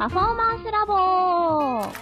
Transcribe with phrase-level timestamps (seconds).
[0.00, 1.92] パフォーマンスラボは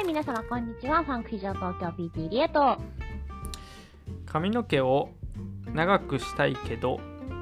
[0.00, 1.04] い、皆様こんにちは。
[1.04, 2.78] ファンク非常東京 PT リエと、
[4.24, 5.10] 髪の毛を
[5.74, 7.00] 長くしたいけど、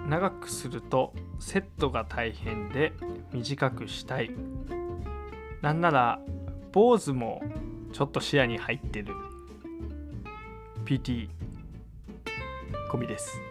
[0.09, 2.93] 長くするとセットが大変で
[3.33, 4.33] 短くしたい。
[5.63, 6.19] なんなら、
[6.73, 7.41] 坊主も
[7.93, 9.15] ちょっと視野に入ってる。
[10.85, 11.29] PT
[12.91, 13.50] コミです。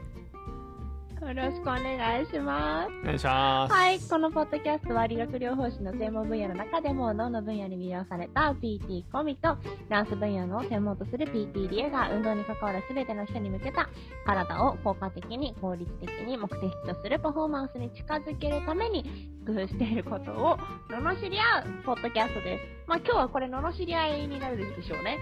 [1.30, 2.90] よろしくお願いします。
[3.04, 3.72] お願いします。
[3.72, 4.00] はい。
[4.00, 9.56] このポッドキャストは理学療法士の専門分野の中でも脳の分野に魅了された PT コミと
[9.90, 13.88] ダンス分野の専門とする PT リエが運動に関わる全ての人に向けた
[14.26, 20.58] 体を効果的に効率的に目的とするパフォーマンスに近づけるために工夫していることを
[20.90, 22.64] 罵り合うポッドキャストです。
[22.88, 25.20] まあ今日はこれ罵り合いになるでしょうね。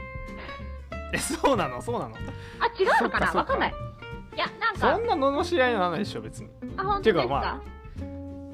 [1.14, 1.82] え、そうなの？
[1.82, 2.16] そうなの？
[2.16, 2.20] あ、
[2.82, 3.74] 違うのかなわかんない。
[4.38, 4.96] いや、なんか。
[4.96, 6.50] そんな罵り合いにならないでしょ、別に。
[6.78, 7.24] あ、本当ですか？
[7.24, 7.62] てか、ま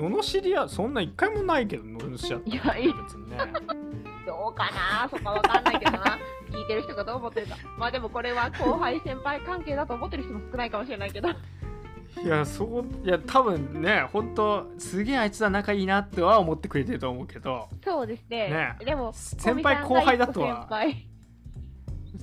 [0.08, 2.50] あ、罵り合い、そんな一回もないけど、罵り合って。
[2.50, 2.94] いや、いい。
[3.04, 3.38] 別にね。
[4.26, 5.10] どうかな？
[5.10, 6.18] そこわかんないけどな。
[6.50, 7.56] 聞いてる人がどう思ってるか。
[7.78, 11.30] まあでもこれは後輩先輩関係だと思ってる人も少ないかもしれないけど。
[11.30, 17.68] いや、そう、いや、多分ね、本当すげえあいつは仲いいなっては思ってくれてると思うけど。
[17.84, 18.50] そうですね。
[18.50, 20.62] ねでも、先輩後輩だとは。
[20.62, 21.08] 先輩。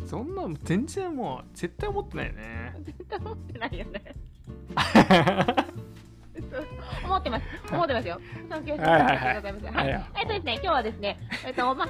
[0.06, 2.74] そんなの全然もう絶対思ってないよね。
[2.84, 4.14] 絶対思ってないよね。
[7.04, 7.44] 思ってます。
[7.72, 8.20] 思ってますよ。
[8.48, 11.88] 尊敬してはいえっとですね今日はですねえっとまあ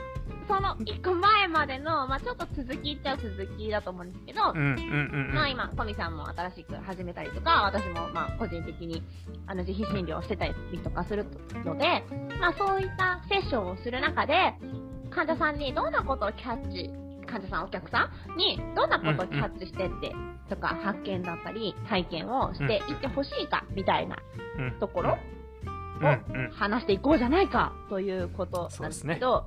[0.51, 9.01] その1個前までの、まあ、ちょっと続きっちゃ続きだと思うんですけど、まあ今、コミさんも新しく始めたりとか、私もまあ個人的に
[9.47, 11.25] あの自費診療をしてたりとかする
[11.65, 12.05] ので、
[12.41, 14.55] まあそういったセッションをする中で、
[15.11, 16.91] 患者さんにどんなことをキャッチ
[17.31, 20.13] 患者さん、お客さんにどんなことをキャッチしてって、
[20.49, 24.17] とか発見だったり、体験をしていってほしいか、みたいな
[24.81, 25.17] ところを
[26.53, 29.47] 話していこうじゃないか、ということなんですけど。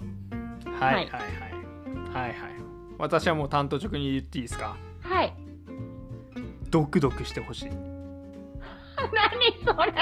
[0.80, 1.10] はいはいはい。
[1.10, 2.36] はいはい。
[2.98, 4.76] 私はもう担当直に言っていいですか？
[5.02, 5.34] はい。
[6.70, 7.70] ドクドクしてほしい。
[7.70, 7.76] 何
[9.66, 9.92] それ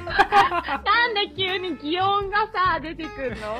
[0.00, 3.58] なんで急に擬音がさ、出てくるの？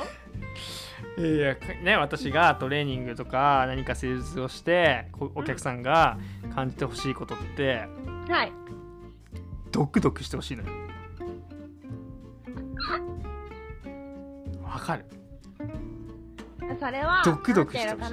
[1.17, 6.17] いやね、私がトレーニングとか何か施術をしてお客さんが
[6.55, 7.85] 感じてほしいことって、
[8.29, 8.51] はい。
[9.71, 10.69] ドクドクしてほしいのよ。
[14.63, 15.05] わかる？
[16.79, 18.11] それはドクドクしてほしい。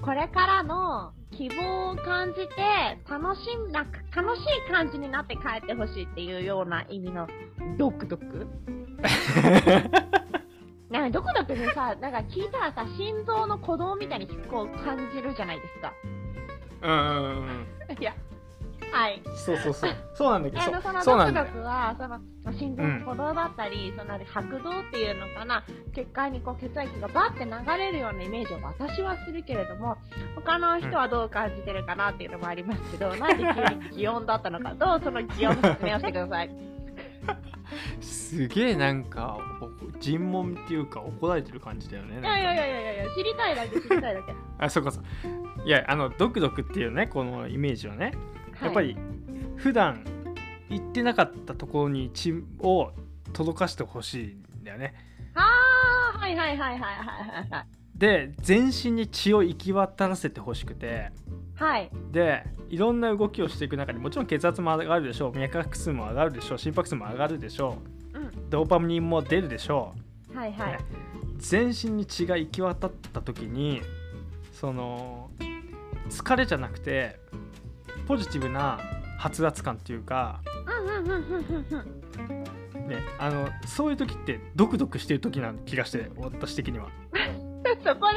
[0.00, 7.28] これからの希望を感じて楽しんな楽しい感じになって帰ってほしいっていうような意味の
[7.76, 8.46] ドクドク？
[10.90, 15.92] なんかどこだってねさ、 なんか聞いたらさ、心臓の鼓動みたいにこう感じるじゃないですか。
[16.82, 17.98] うんうんうん。
[17.98, 18.14] いや、
[18.92, 19.20] はい。
[19.44, 19.96] そうそうそう。
[20.14, 20.62] そうなんだけど。
[20.62, 22.20] えー、そのドクドクは、その、
[22.52, 25.64] 心臓の鼓動だったり、うん、その拍動っていうのかな、
[25.94, 29.96] 血管にこう血液がバって流れるようなイメージを私はするけれども、
[30.36, 36.50] 他の人はどう感じてるかなっていうのもありますけど、うん、なんで急に擬音だったのか、どうその擬音の説明をしてください。
[38.00, 39.38] すげえなんか
[40.00, 42.20] 尋問っていうか怒られてる感じだよね。
[42.20, 44.34] いやいやいやいやいや知りたいだけ知りたいだけ。
[44.58, 45.04] あそうかそう。
[45.64, 48.12] いやあのドクドクっていうねこのイメージはね、
[48.62, 48.96] やっぱり
[49.56, 50.04] 普段
[50.68, 52.92] 行ってなかったところに血を
[53.32, 54.26] 届かしてほしい
[54.60, 54.94] んだよね。
[55.34, 55.50] あ
[56.14, 56.92] あはいはいはいはいは
[57.46, 57.66] いはい。
[57.94, 61.12] で全身に血を行き渡らせてほしくて。
[61.56, 65.38] はい、でいろんな動きをしていく中でもちろん血圧も上がるでしょう。
[65.38, 66.58] 脈拍数も上がるでしょう。
[66.58, 67.78] 心拍数も上がるでしょ
[68.14, 69.94] う、うん、ドーパミンも出るでしょ
[70.34, 70.78] う、はいはい、
[71.38, 73.82] 全身に血が行き渡った時に
[74.52, 75.30] その
[76.08, 77.18] 疲れじゃなくて
[78.06, 78.78] ポジティブな
[79.18, 80.40] 発圧感っていうか、
[82.86, 86.88] ね、あのそういう時ってドクドクしてる時な気がして私的には。
[87.84, 88.16] そこで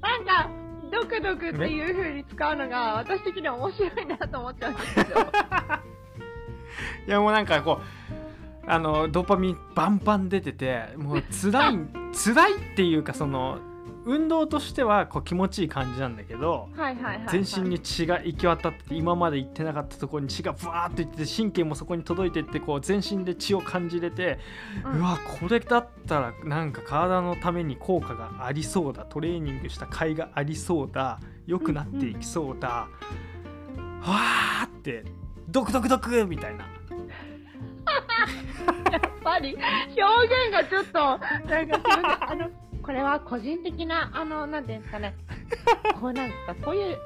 [0.00, 0.63] なんか
[0.94, 11.78] ドクドクっていう風に使うのが私的には面白いなと思っちゃうんですけどいやもうなんかこうあのドーパミンバンバン出ててもう辛い
[12.14, 13.58] 辛いっていうかその
[14.04, 16.68] 運動としてはこう気持ちいい感じなんだけど、
[17.30, 24.38] 全身に血が行き渡って今まで行ってなかったところに血がブワーッといって神経もそこに届いてってこう全身で血を感じれて、
[24.84, 29.04] うん、うわこれだったらなんか体のために効果がありそうだ。
[29.04, 31.18] トレーニングした甲斐がありそうだ。
[31.46, 32.88] 良くなっていきそうだ、
[33.76, 35.04] うん、わーって
[35.48, 36.64] ドクドクドクみたいな。
[38.90, 40.02] やっぱり表
[40.48, 40.98] 現がちょっと
[41.48, 41.80] なんか
[42.30, 42.48] あの
[42.84, 45.14] これは個人的な、あの、なんていうんですかね、
[46.00, 46.98] こうなんですか、こういう、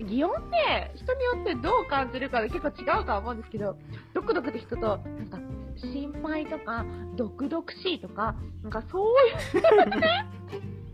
[0.00, 3.76] 擬音って人によってどう感じるかで結構違うとは思うんですけど、
[4.12, 5.38] ドクドクって聞くと、なんか、
[5.76, 6.84] 心配とか、
[7.16, 10.26] 毒々しいとか、なんかそういうね、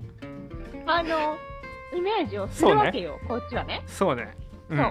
[0.87, 1.37] あの、
[1.95, 3.83] イメージをするわけよ、ね、こっちはね。
[3.87, 4.35] そうね。
[4.71, 4.79] そう。
[4.79, 4.85] うん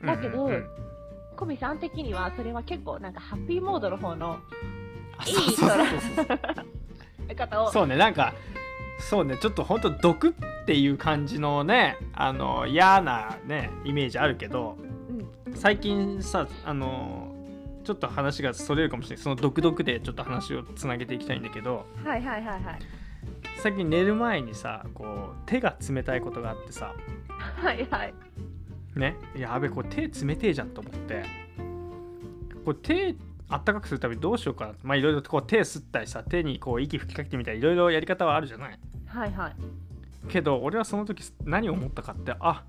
[0.00, 0.50] うん、だけど、
[1.36, 4.38] コミさん的にはそれは結構なんかハッピーモードの方の
[5.26, 5.56] いい
[7.36, 7.70] 方を。
[7.70, 8.32] そうね、なんか、
[8.98, 10.32] そうね、ちょっと本当毒っ
[10.64, 14.76] ていう感じのね、あの嫌なねイメージあるけど、
[15.46, 17.34] うん、最近さあの
[17.84, 19.22] ちょっと話がそれるかもしれない。
[19.22, 22.78] その毒々でちょっと話をつなげていきたいんだけど、はいはいはいはい。
[23.58, 26.94] 最近寝る前にさこう手が冷たいことがあってさ
[27.28, 28.14] はいはい。
[28.96, 31.24] ねやべこれ手冷てえじゃんと思って
[32.64, 33.14] これ手
[33.48, 38.78] あったかくするためにどうしようかなまあいろいろこう手吸ったりさ手にこう息吹きかけてみたりいろいろやり方はあるじゃない？
[39.06, 39.54] はいはい。
[40.28, 42.64] けど俺はその時何を思ったかってあ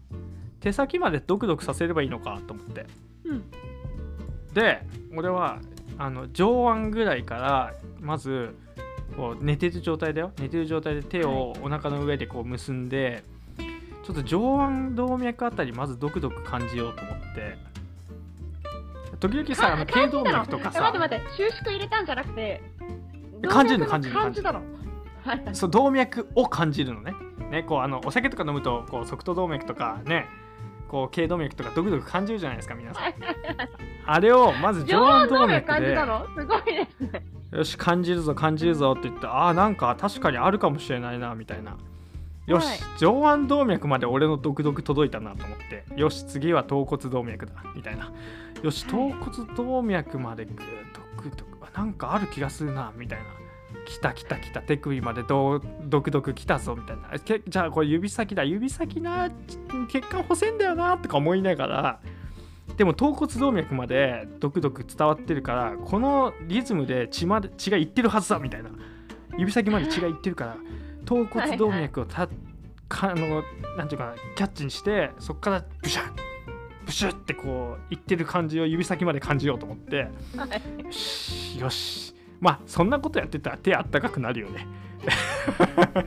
[0.59, 2.85] 手先までドクドクさせればいいのかと思って、
[3.25, 3.43] うん、
[4.53, 4.83] で
[5.15, 5.59] 俺は
[5.97, 8.55] あの上腕ぐらいからまず
[9.15, 10.31] こう寝てる状態だよ。
[10.37, 13.23] 寝てる状態で手をお腹の上でこう結んで、
[13.57, 13.67] はい、
[14.05, 17.57] ちょっと上腕動脈あたりまずドクドク感じようと思って
[19.19, 20.81] 時々さあの頸動脈とかさ。
[20.81, 22.61] 待って待って収縮入れたんじゃなくて
[23.47, 24.61] 感じるの感じるの感じるの。
[25.53, 27.13] そう動脈を感じるのね。
[27.49, 30.27] ねこうあのお酒とか飲むとこう側頭動脈とかね
[30.87, 33.13] こう頸動脈とかドクドク感じるじゃないですか皆さん。
[34.05, 35.95] あれをまず上腕動脈で。
[36.35, 37.25] すごいですね。
[37.51, 41.77] よし感じるぞ感じるぞって言ってああなんか確かにあるかもしれないなみたいな。
[42.45, 45.83] よし、はい、上腕動脈まで俺のドクドク届いたなと思って。
[45.99, 48.11] よし次は頭骨動脈だみたいな
[48.63, 50.57] よし頭骨動脈までグー
[51.15, 53.25] ドクドクなんかある気がするなみたいな。
[53.85, 55.61] 来た来た来た手首までド
[56.01, 57.11] クドク来たぞみたいな。
[57.19, 58.43] じゃあこれ指先だ。
[58.43, 59.29] 指先な
[59.87, 61.99] 血管細いんだよなとか思いながら。
[62.75, 68.69] でも頭骨動脈までドクドク伝わってるからこのリズムで血まで血がいってるはずだみたいな。
[69.37, 70.57] 指先まで血がいってるから
[71.05, 72.37] 頭骨動脈をた、はいはい、
[72.89, 73.43] かあの
[73.77, 76.26] なんていうかなキャッチにしてそこからブシャッ
[76.87, 80.07] ブシュってこういってる感じを指先まで感じようと思って、
[80.37, 80.49] はい、
[80.83, 81.59] よし。
[81.59, 84.65] よしまあそんなことやってたら手あったかくなるよね。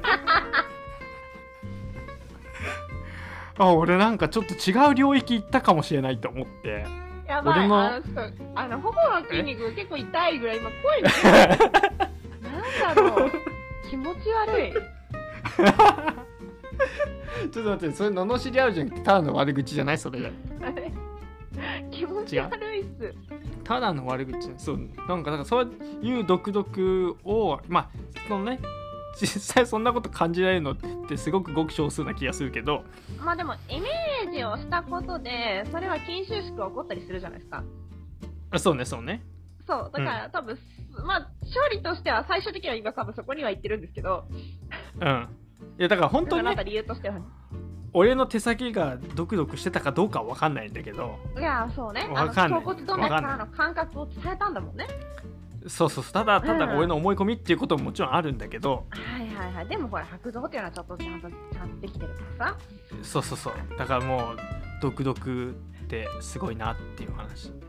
[3.59, 6.87] あ俺なんかちょっと違う領域行ったかもしれないと思って。
[7.29, 7.59] やばい。
[7.59, 8.05] 俺のあの
[8.55, 11.11] あの頬の筋肉結構痛いぐらい今声が。
[12.41, 12.49] な
[12.95, 13.31] んだろう。
[13.91, 14.73] 気持ち悪い。
[17.53, 20.21] ちょっと待ってそれ罵り合うじゃんただの悪口じゃないそれ。
[20.21, 20.25] 気
[22.37, 23.15] 持ち悪いっす。
[23.65, 24.53] ただの悪口。
[24.59, 24.79] そう。
[25.09, 25.73] なんかなんかそう
[26.03, 27.91] いう独特をまあ
[28.29, 28.61] そのね
[29.19, 30.77] 実際そんなこと感じられるのっ
[31.09, 32.85] てすごくごく少数な気がするけど。
[33.19, 37.65] まあでもイメージをしたことでそれは筋収縮が起こったりするじゃないですか。
[38.51, 39.23] あそうねそうね。
[39.67, 39.91] そう。
[39.93, 40.59] だから、うん、多分
[41.05, 44.25] まあ勝利としては最終的には今多分そこには行ってるんですけど。
[45.01, 45.29] うん。
[45.79, 47.21] いやだから本当に、ね、理由としては、
[47.93, 51.19] 俺の手先がドクドクしてたかどうかは分かんないんだけど。
[51.39, 52.09] いやそうね。
[52.13, 52.61] 分かんない。
[52.61, 54.87] 骨動脈からの感覚を伝えたんだもんね。
[55.67, 59.67] そうそうただただ俺の思い込みっていうことももちろんあるんだけど、はいはいはい。
[59.67, 62.59] でもほら白道っていうのはちょっとちゃんとちゃんとできてるからさ。
[63.03, 63.55] そうそうそう。
[63.77, 64.37] だからもう
[64.81, 65.55] ドクドク
[65.85, 67.53] ってすごいなっていう話。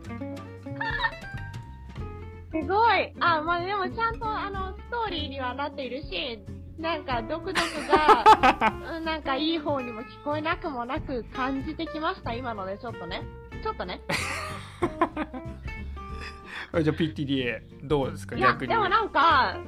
[2.52, 3.12] すごい。
[3.18, 6.42] あまあでもちゃんとあのストーリーにはなっているし
[6.78, 13.22] なんか、ドクドクが、 なんかいい方にも聞こえなくもなく感じてきました、今ので、ちょっとね。
[13.62, 14.00] ちょっとね。
[16.82, 18.34] じゃあ PTDA どうですか？
[18.36, 18.68] 逆に。
[18.72, 19.58] でもなんか、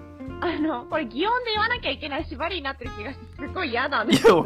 [0.40, 4.42] あの、これ擬音で言わなきゃいけない縛りになってる気がして、すごい嫌なんですけど。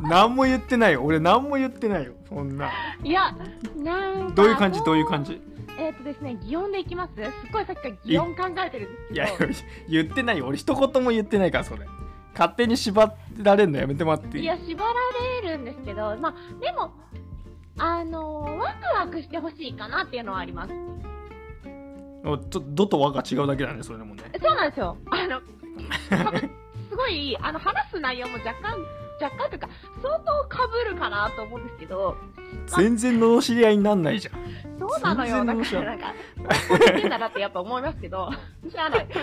[0.00, 1.02] 何も言ってないよ。
[1.04, 2.14] 俺何も言ってないよ。
[2.28, 2.70] そんな。
[3.04, 3.36] いや、
[3.76, 4.80] なんどういう感じ？
[4.82, 5.40] どういう感じ？
[5.78, 9.14] えっ、ー、とですね、擬音でいきますすっごいさっきから擬音考えてるんですけど。
[9.14, 9.28] いや、
[9.88, 10.46] 言ってないよ。
[10.46, 11.86] 俺一言も言ってないから、それ。
[12.38, 14.44] 勝手に縛られるのやめてもらっていい？
[14.44, 14.92] や、縛ら
[15.42, 16.92] れるんですけど、まあ、でも、
[17.78, 20.72] あのー、ワクワクしてほしいかなっていうのはあります。
[20.72, 24.22] ちょっと、どと和が違うだけだね、それでもね。
[24.40, 24.96] そうなんですよ。
[25.10, 25.40] あの、
[26.90, 28.76] すごい、あの、話す内容も若干、
[29.20, 29.68] 若干というか、
[30.02, 32.16] 相当かぶるかなと思うんですけど、
[32.66, 34.34] 全然の知り合いになんないじゃん。
[34.78, 36.06] そうなのよ、なんか、なんか、
[36.68, 38.30] こう言ってんだなってやっぱ思いますけど、
[38.70, 39.06] 知らない。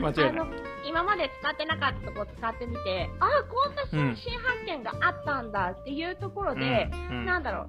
[0.00, 0.69] 間違いない。
[0.90, 7.68] 今まで使ってなかったとこ使ってみて、ああ、こんな新発見があったんだっていうところで、うん、なんだろう、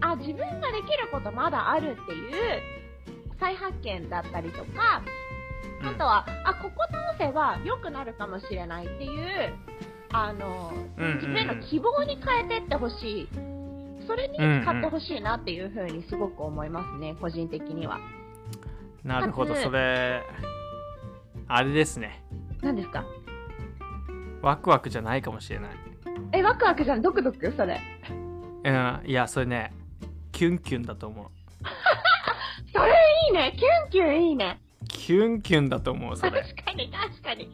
[0.00, 2.62] あ、自分ができることまだあるっていう
[3.40, 5.02] 再発見だったりとか、
[5.82, 6.86] あとは、あ、ここ
[7.18, 9.54] 直せば良くなるかもしれないっていう、
[10.12, 10.72] あの、
[11.16, 13.28] 自分の希望に変えてってほしい。
[14.06, 17.98] それに使ってほしいなっていうふうにすごく思いますね、個人的には。
[19.02, 20.22] なるほどそれ
[21.48, 22.22] あれですね
[22.62, 23.04] 何ですか？
[24.40, 25.70] ワクワクじゃないかもしれない。
[26.32, 27.02] えワクワクじゃん。
[27.02, 27.52] ドクドク？
[27.56, 27.80] それ。
[28.64, 29.72] うんいやそれね
[30.30, 31.26] キュンキュンだと思う。
[32.72, 32.92] それ
[33.26, 33.52] いいね。
[33.56, 34.60] キュンキュンいいね。
[34.88, 36.42] キュンキュンだと思うそれ。
[36.42, 37.50] 確かに確かに。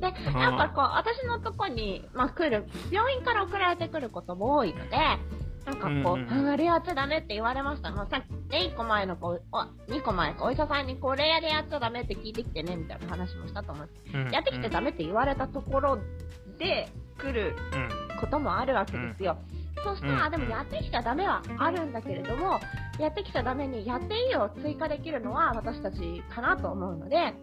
[0.00, 0.06] で
[0.38, 4.96] やっぱこう私のとこに、まあ、来る病院から送られてくることも多いので
[5.66, 7.90] なんかこう、うんうん、あれやっちゃダメって言われました。
[7.90, 9.38] もうさっき、1個前の子、お、
[9.88, 13.88] 2個前か、お医者さんにこれやでやっちゃダメって聞いてきてね、みたいな話もしたと思う。
[14.12, 15.98] うん、やってきてダメって言われたところ
[16.58, 17.56] で来る
[18.20, 19.38] こともあるわけですよ。
[19.78, 22.60] うん、そしたら、でもやってきちゃダメはあるんだけれども、
[22.98, 27.34] やってきちゃダメにやっていいを追加できるのは私たちかなと思うので、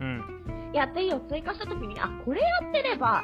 [0.00, 3.22] うん、やっていいを追加した時に、あ、これやってれば、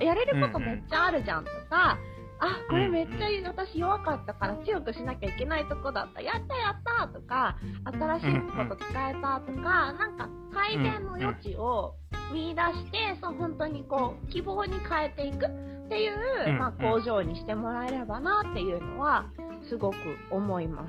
[0.00, 6.20] やれることめっちゃあるじゃんとか、うんあ、これめっちゃ私弱かったから強くしなきゃいけないとこだった。
[6.20, 11.94] やったやったとか、新しいこと使えたとか、なんか改善の余地を
[12.32, 19.26] 見出して、そう本当にこう、希望に変えていくっていう、まあ、工場にしてもらえればなっていうのは、
[19.68, 19.96] すごく
[20.30, 20.88] 思いま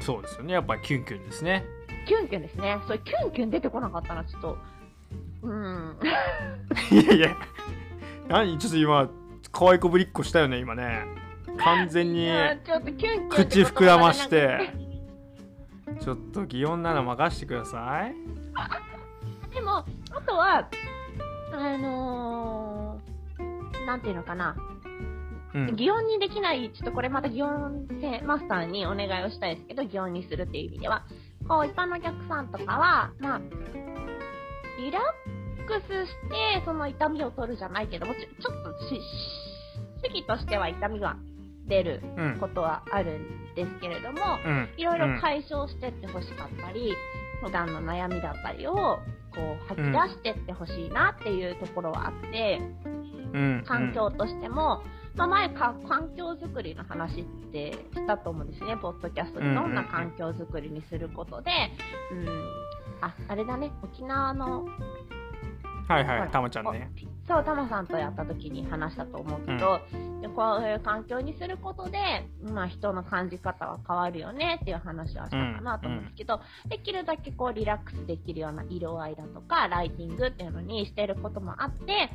[0.00, 0.04] す。
[0.04, 0.54] そうですよね。
[0.54, 1.64] やっぱりキュンキュンですね。
[2.06, 2.78] キュンキュンですね。
[2.86, 4.58] それキュンキュン出てこなかったらちょっと、
[5.42, 5.98] うん。
[6.90, 7.36] いやいや、
[8.28, 9.08] 何ちょっと今、
[9.52, 11.04] 可愛いこぶりっこしたよね今ね。
[11.58, 12.28] 完全に
[13.30, 14.72] 口膨らまして。
[16.00, 18.14] ちょっと擬音なら任してください。
[19.54, 19.78] でも
[20.10, 20.68] あとは
[21.52, 24.56] あのー、なんていうのかな。
[25.54, 27.88] うん、擬音にできない、ちょっとこれまた擬音
[28.24, 31.04] マスターにお願いをしたいですけど、擬音にするっていう意味では、
[31.48, 33.40] こう、一般のお客さんとかは、まあ、
[34.78, 39.00] リラックスして、その痛みを取るじゃないけども、ちょちょっとし、
[40.02, 41.16] 主義としては痛みが
[41.66, 42.02] 出る
[42.40, 44.38] ことはあるんですけれども、
[44.76, 46.94] いろいろ解消してってほしかったり、
[47.42, 49.00] 普段の悩みだったりをこ
[49.36, 52.60] う吐き出してってほしいなっていうところはあって、
[53.32, 54.82] うん、環境としても、
[55.14, 59.54] まあ、前か環境づくりの話ってしたと思うんですね、ポッドキャストで。
[59.54, 61.50] どんな環境づくりにすることで、
[62.12, 62.28] うん、
[63.00, 64.66] あ、あれだね、沖縄の
[65.88, 66.90] はいはい、たまちゃんね。
[67.28, 71.98] そう、たまさんとやった時に話したと思うけど、うん、でこういう環境にすることで、
[72.42, 82.10] まあ人の感じ方は変わるよねっていう話はしたかなと思うんですけど、うん、できるだけこうリラックスできるような色合いだとか、ライティングっていうのにしてることもあって、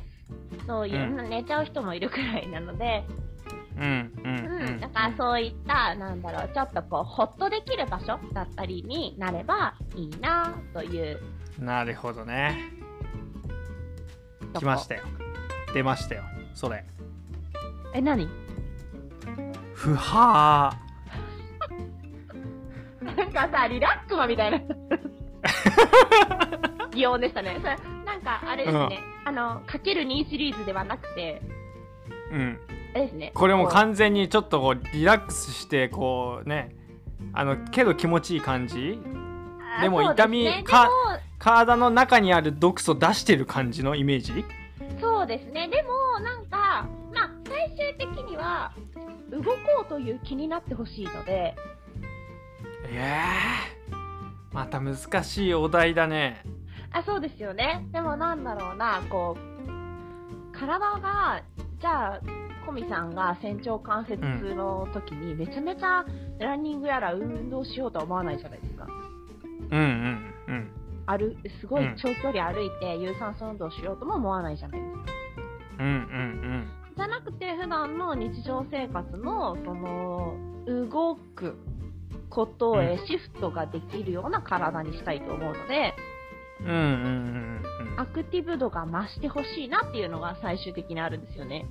[0.66, 3.04] そういう、うん、寝ちゃう人もいるくらいなので、
[3.76, 4.80] うん、うん、うん。
[4.80, 11.20] だからそういった、なんだろう、ちょっとこう、ほっとできる場所だったりになればいいなという。
[11.58, 12.83] なるほどね。
[14.54, 15.02] 来ましたよ。
[15.72, 16.22] 出ましたよ。
[16.54, 16.84] それ。
[17.92, 18.28] え何？
[19.74, 23.04] ふはー。
[23.16, 24.60] なんかさリラックマみたいな。
[26.94, 27.58] 擬音でしたね。
[27.60, 31.42] それなんかあれですね、うん、あのかける2シリーズではなくて。
[32.30, 32.58] うん。
[32.94, 33.32] あれですね。
[33.34, 36.74] これも完全にちょっとこうリラックスしてこうね。
[37.32, 38.98] あのけど気持ちいい感じ。
[39.80, 40.88] でも痛み、ね、か
[41.38, 44.44] 体の中にある毒素出してる感じのイメージ？
[45.00, 45.68] そうですね。
[45.68, 48.72] でも、なんか、まあ、最終的には、
[49.30, 51.54] 動こうという気になってほしいので。
[52.86, 53.12] え
[53.90, 56.42] えー、また難しいお題だね。
[56.92, 57.86] あ、そうですよね。
[57.92, 61.42] でもなんだろうな、こう、体が、
[61.80, 62.20] じゃあ、
[62.64, 64.20] コミさんが仙腸関節
[64.54, 66.06] の時にめちゃめちゃ
[66.38, 68.86] ランニングやら運動しようとは思わないじゃないですか。
[69.70, 70.70] うんうんうん。
[71.06, 75.02] 歩すごい長距離歩いて有酸素運動しようとも思わないじゃないですか。
[75.80, 76.68] うんうんうん。
[76.96, 81.56] じゃなくて普段の日常生活のその動く
[82.30, 85.94] ことへシフトができるような体にしたいと思うので、
[86.60, 91.66] うんうんうんうん、アクティブ度が増してほしいなっていうのが最終的にあるんですよね。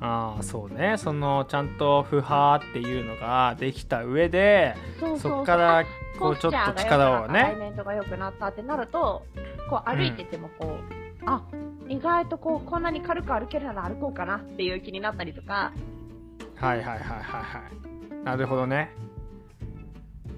[0.00, 4.76] ああそうねそのちゃんと不破っていうのができた上で
[5.18, 5.84] そこから
[6.18, 7.40] こうちょっと力をね。
[7.40, 9.24] アライメントが良くなったってなると
[9.68, 11.42] こう歩いててもこう、うん、あ
[11.88, 15.72] 意外とこうこんなに軽く歩けるなら歩こうかなっていう気になったりとか。
[16.56, 17.62] はいはいはいはいは
[18.20, 18.24] い。
[18.24, 18.92] なるほどね。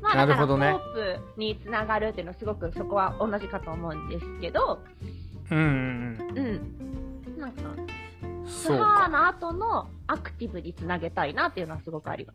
[0.02, 0.72] まあ、なるほどね。
[0.72, 4.80] ホープにつながるっていうのはすごくそこは同じかと思うんですけど。
[5.50, 6.38] うんうんうん。
[6.38, 7.38] うん。
[7.38, 7.62] なんか
[8.50, 12.32] スハーの後のアクティブにつなげたいなっていうのはすごくありま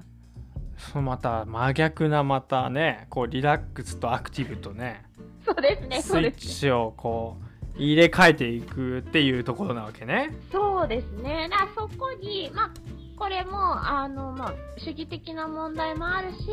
[0.77, 0.91] す。
[0.91, 5.05] そのまた真逆なまたねこうリラックスとアクティブとね
[5.45, 10.33] そうですねスイッチをこう入れ替えていくっていうところなわけね。
[10.51, 11.49] そうですね。
[11.49, 12.71] だそこにまあ
[13.17, 16.47] これもあの、まあ、手技的な問題もあるし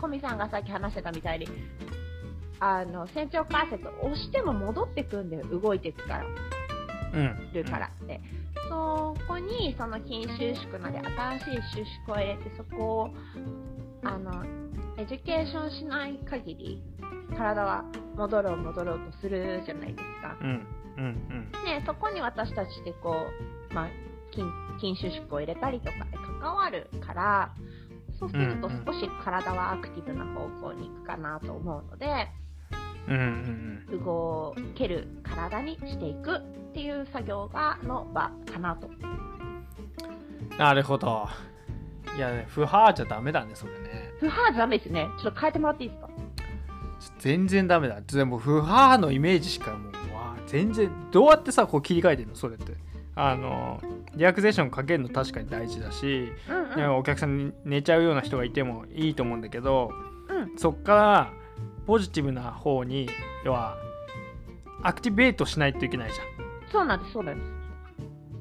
[0.00, 1.46] 小見さんがさっき話してたみたいに
[2.60, 6.24] あの仙腸関節を押しても戻ってくんで動いていくから、
[7.14, 8.20] うん、るからって、
[8.68, 11.44] そこにその筋収縮なり新しい
[11.76, 13.10] 収縮を入れてそこを
[14.04, 14.44] あの
[14.96, 16.82] education しない限り
[17.36, 17.84] 体は
[18.16, 20.36] 戻ろう戻ろうとするじゃないですか。
[20.40, 20.66] うん
[20.98, 23.14] うんうん、ね、そこに私たちでこ
[23.70, 23.88] う、まあ、
[24.32, 24.42] 筋
[24.96, 27.54] 筋収縮を入れたりとかで関わるから
[28.18, 32.06] そうすると少し体はアクティブな方向に行くかなと思うので、
[33.08, 38.88] うんうんうん、動ける体にしていくっていう作業がの場かなと。
[40.56, 41.28] なるほど。
[42.16, 44.10] いや、不ハーじゃダメだね、それね。
[44.20, 45.06] 不ハーじゃダメですね。
[45.20, 46.08] ちょっと変えてもらっていいですか？
[47.18, 48.00] 全然ダメだ。
[48.00, 52.72] でも、不ハーのイメージしかもう、わ全然、どうやってさ、こう切り替えてるのそれって。
[53.14, 53.80] あの、
[54.14, 59.90] リアクゼーションかけるの確かに大事だし、うんうん、お客さんに寝ちゃうような人がいてもいいと思うんだけど、
[60.28, 61.32] うん、そっから
[61.86, 63.08] ポジティブな方に
[63.44, 63.76] 要は
[64.82, 66.37] アクティベートしないといけないじゃん
[66.70, 67.50] そうなんですそうなんです。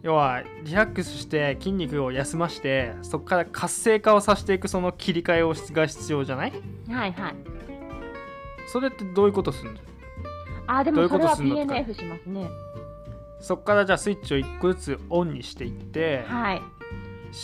[0.03, 6.53] 要はリラックスして筋肉を休ましてそこから活性化をさせていくその切り替えをが必要じゃない？
[6.89, 7.35] はいはい。
[8.71, 9.79] それってどういうことするの？
[10.67, 12.47] あでもそれは PNF しますね。
[13.39, 16.61] そこからじゃあスイッチを1個ずつオンにしていって、はい、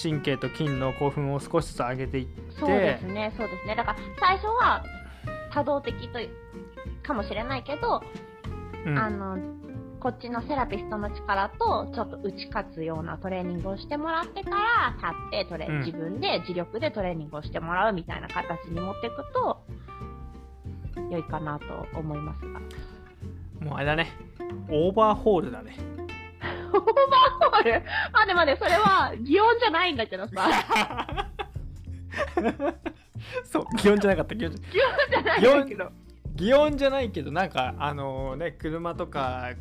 [0.02, 2.42] 神経と筋の興奮を少しずつ上げていって。
[2.60, 3.76] そうですねそうですね。
[3.76, 4.84] だから最初は
[5.52, 6.20] 多動的と
[7.02, 8.02] かもしれないけど、
[8.86, 9.38] うん、あの
[10.04, 19.64] こっちのセラピストの力とちょっと打ち勝つようなトレーニングをしてもらってから立ってトレ、うん、自分で自力でトレーニングをしてもらうみたいな形に持っていくと
[21.10, 21.66] 良いかなと
[21.98, 22.60] 思いますが。
[23.66, 24.12] もうあれだね。
[24.70, 25.78] オーバーホールだね。
[26.74, 26.86] オーバー
[27.52, 27.82] ホール？
[28.12, 30.50] あ、でもね、それは擬音じゃないんだけどさ。
[33.46, 35.92] そう、擬音じゃなかった、擬音じゃないけど。
[36.36, 39.52] 擬音じゃないけど、なんか、あのー、ね、車とか、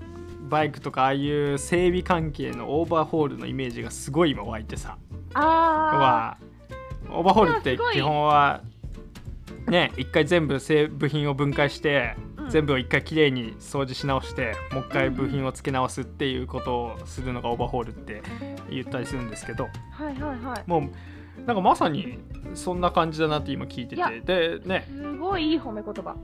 [0.52, 4.98] バイクとか、ああいう整備関係のオーバーホールのイメージがすごい今湧いてさ。
[5.32, 6.44] ああ。
[7.10, 8.60] オーバーホールって基本は、
[9.66, 10.58] ね、一回全部
[10.90, 12.16] 部品を分解して、
[12.50, 18.22] 全部を一回きれいに掃除し直してもう一回部品を付け直すっていうことをするのがオーバーホールって
[18.68, 22.18] 言ったりするんですけど、はいはいはい、もうなんかまさに
[22.54, 24.58] そんな感じだなって今聞いてて。
[24.58, 24.86] でね。
[24.94, 26.14] すごいいい褒め言葉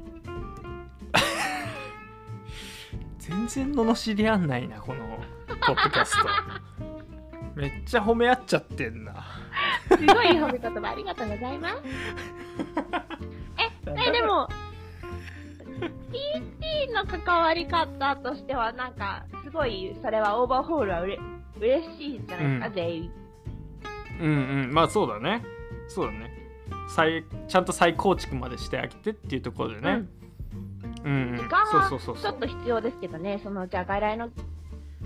[3.29, 6.29] 全然罵り合んないなこのポッドキャスト
[7.55, 9.27] めっちゃ褒め合っちゃってんな
[9.89, 11.75] すごい褒め言葉ありがとうございます
[13.89, 14.49] ええでも
[16.11, 21.19] PT の関わり方としては、なんか、すごい、それはオーバーホールはうれ
[21.61, 23.13] 嬉しいじゃないですか、うん、全員。
[24.21, 25.45] うんうん、まあそうだね。
[25.87, 26.33] そうだね。
[26.89, 29.91] 再ちゃんと再構築までしてあげてっていうところでね。
[29.91, 30.09] うん。
[31.09, 34.29] うん、時間はちょっと必要ですけどね、そのじゃあ外来の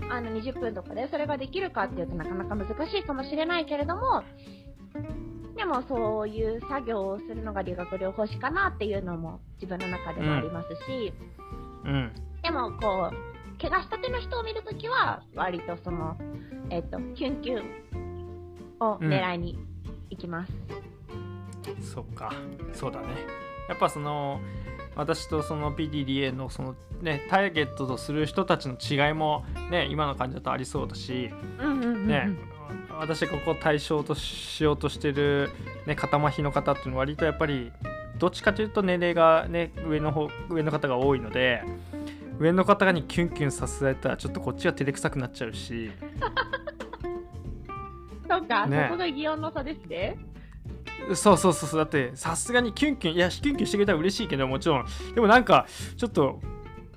[0.09, 4.23] あの20分とかでそれができるかっていうとなかなか難しいかもしれないけれども、
[5.55, 11.13] でもそういう作業をするのが理学療法士かなっていうのも自分の中でもありますし、
[11.85, 12.11] うん、
[12.41, 16.17] でもこう怪我したての人を見るときは割とその、
[16.69, 19.57] えっ、ー、とキュンキュンを狙いに
[20.09, 20.51] 行きます、
[21.69, 22.33] うん、そっか。
[22.73, 23.07] そうだね。
[23.69, 24.41] やっぱその
[24.95, 31.31] 私とその PDDA のそのねターゲットとする人たちの違いもね今の感じだとありそうだし、
[32.07, 32.37] ね
[32.99, 35.49] 私ここ対象としようとしてる、
[35.85, 37.71] ね、肩麻痺の方っていうのは割とやっぱり
[38.17, 41.63] どっちかというと年齢がね上の方上の方が多いので
[42.39, 45.91] 上の方にキュンキュンさせられたらちょっとこっちは照れくさくなっちゃうし。
[48.29, 50.17] そうか、ね、そこが擬音の差ですね
[51.15, 54.85] そうそうそうだってさすがにキュンキュンいやキュンキュンしてくれたら嬉しいけどもちろん。
[55.13, 56.39] でもなんかちょっと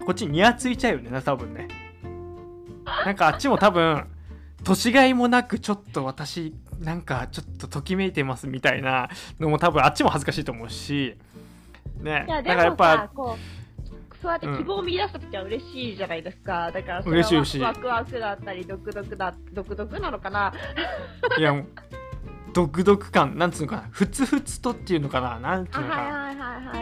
[0.05, 1.69] こっちにニヤついちゃうよね多分ね。
[3.05, 4.05] なんかあっちも多分
[4.62, 9.09] 年がいもなくちょっと私なんかちょっとときめいてますみたいな
[9.40, 11.16] のも多分あっちも恥ずかしいと思うし。
[12.01, 12.25] ね。
[12.29, 13.66] だからやっぱこう
[14.23, 17.29] そうやって希望を見出した時は嬉しいじゃないですか、うん、だからそれは
[17.61, 20.53] ワクワクだったりドクドクだドクドクなのかな。
[21.38, 21.53] いや
[22.57, 26.73] ドクドク感なんつうのかなふつふつとっていうのかななんつうのかな。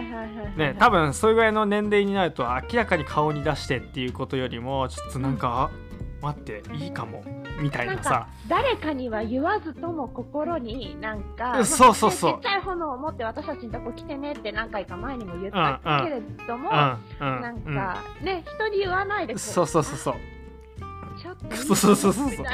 [0.56, 5.72] ね多分それぐらいの年齢になると明らかに顔に出してっていうことよりもちょっとなんか、
[6.20, 7.24] うん、待っていいかも
[7.60, 8.28] みたいなさ。
[8.46, 12.32] 誰かには言わずとも心になんかそうそうそう。
[12.34, 20.14] ちっちゃい炎を持って私たちのとこ来てねって何回か前にも言ったけれども、うんうん、なんか、うん、ね人に言わないでそうそうそうそう。
[21.20, 22.46] ちょっとそうそうそうそうそう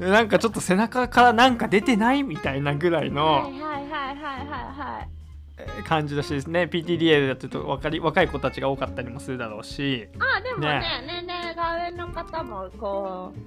[0.00, 5.06] なんかちょっと背中からなんか出てないみたいなぐらいのはいはいはいはいはいは
[5.80, 5.82] い。
[5.82, 6.68] 感じだしね。
[6.70, 10.08] PTDA だと若い若い子たちが多かったりもするだろうし。
[10.18, 11.24] あでもねね。
[11.24, 13.38] 年齢が上の方もこう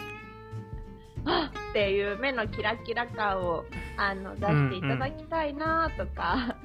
[1.26, 3.64] あっていう目のキラキラ感を
[3.98, 6.58] あの出していただきたいなとか、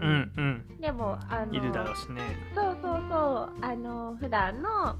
[0.00, 2.22] うんうん、でもあのいるだろうしね。
[2.54, 3.64] そうそうそう。
[3.64, 4.96] あの普段の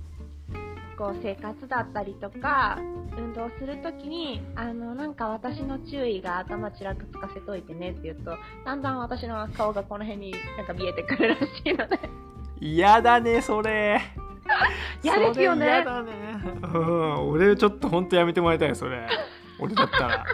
[0.99, 2.77] こう生活だったりとか
[3.17, 12.01] 運動するときにあのなんか私の注意が頭ちらくつかせといてねって言うとだんだん私の顔がこの辺になんか見えてくるらしいので。
[12.61, 14.01] 嫌だねそれ。
[15.05, 15.67] 嫌ですよね。
[15.67, 16.13] 嫌だね。
[16.75, 19.07] うん俺ちょっと本当やめてもらいたいそれ。
[19.61, 20.25] 俺だったら。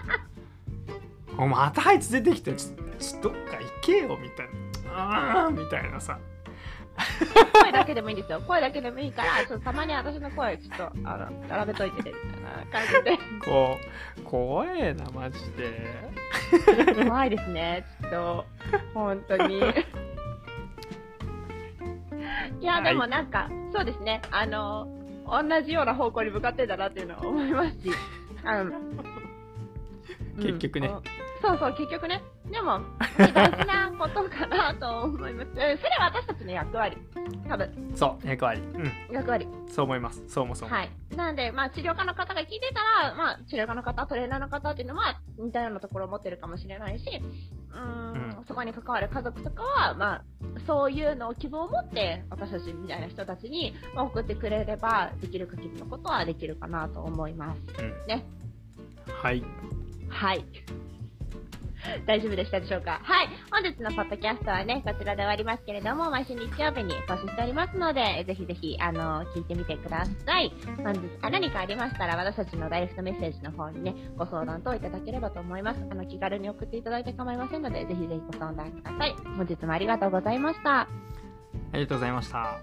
[1.37, 4.55] おまたあいつ出てきてちょっとどっか行けよみたいな。
[4.96, 6.18] ああみたいなさ
[7.52, 8.40] 声だけでもいいんですよ。
[8.46, 12.38] 声だけでもいいから、ちょっとたまに私の声、ちょっと、あの、並べといてね、みた
[12.83, 13.18] いな感じで。
[13.44, 13.78] こ
[14.18, 17.04] う、怖えな、マジで。
[17.04, 18.46] 怖いですね、ちょっと、
[18.94, 19.59] 本当に。
[22.61, 24.87] いや、でもなんか、そうですね、あの、
[25.26, 27.90] 同じような方向に向かってんだなっていうのは思いますし、
[28.44, 28.72] あの、
[30.37, 30.90] 結局ね、
[31.42, 32.22] そうそう、結局ね。
[32.50, 32.80] でも、
[33.16, 35.50] 大事なことかなと思います。
[35.52, 36.96] それは私たちの役割。
[37.48, 37.92] 多分。
[37.94, 38.61] そう、役割。
[38.61, 38.92] うん。
[39.11, 39.48] 役割。
[39.68, 40.22] そう思います。
[40.28, 40.68] そうもそう。
[40.68, 40.90] はい。
[41.16, 47.07] なんで、まあ、治療家の方が聞いてたら、まあ、治療家の方、トレーナーの方っていうのは、似たようなところを持ってるかもしれないし、
[47.72, 50.24] うん、そこに関わる家族とかは、まあ、
[50.66, 57.61] そういうのを希望を持って、私たちみたいな人たちに送ってくれれば、できる限りのことはできるかなと思います。
[57.78, 58.24] うん、ね。
[59.07, 59.42] はい。
[60.11, 60.44] はい。
[62.07, 63.01] 大丈夫でしたでしょうか？
[63.03, 63.29] はい。
[63.51, 70.53] 本日のポッドキャストはね、こちらで終わりますけれども、毎週日曜日に更新しておりますので、ぜひぜひ、あの、聞いてみてください。
[70.83, 75.81] 本日、あ何かありましたら、私たちのダイレクトメッセージの方にね、ご相談等いただければと思います。
[75.90, 79.14] あの、気軽に送っていただいて構いませんので、ぜひぜひご相談ください。
[79.37, 80.81] 本日もありがとうございました。
[80.81, 80.88] あ
[81.75, 82.59] りがとうございました。